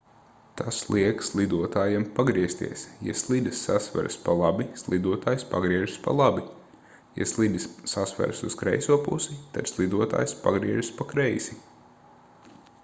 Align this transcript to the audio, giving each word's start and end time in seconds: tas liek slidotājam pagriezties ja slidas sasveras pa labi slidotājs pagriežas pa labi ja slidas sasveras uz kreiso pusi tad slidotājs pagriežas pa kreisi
tas 0.59 0.77
liek 0.93 1.19
slidotājam 1.25 2.05
pagriezties 2.19 2.85
ja 3.07 3.13
slidas 3.23 3.59
sasveras 3.67 4.15
pa 4.23 4.33
labi 4.39 4.65
slidotājs 4.81 5.45
pagriežas 5.51 5.97
pa 6.07 6.15
labi 6.21 6.45
ja 7.21 7.27
slidas 7.33 7.67
sasveras 7.93 8.41
uz 8.49 8.55
kreiso 8.63 8.97
pusi 9.09 9.37
tad 9.59 9.69
slidotājs 9.73 10.33
pagriežas 10.47 10.89
pa 11.01 11.07
kreisi 11.13 11.59